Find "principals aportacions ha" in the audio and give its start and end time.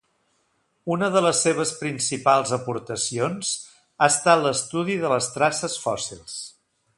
1.81-4.09